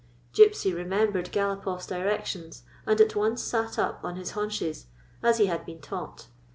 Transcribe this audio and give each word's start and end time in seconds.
Gypsy 0.33 0.73
remembered 0.75 1.31
Galopoff's 1.31 1.85
directions, 1.85 2.63
and 2.87 2.99
at 2.99 3.15
once 3.15 3.43
sat 3.43 3.77
up 3.77 4.03
on 4.03 4.15
his 4.15 4.31
haunches 4.31 4.87
as 5.21 5.37
he 5.37 5.45
had 5.45 5.63
been 5.63 5.79
taught. 5.79 6.25